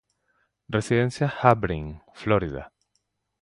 [0.71, 2.57] Res., Harbin; Fl.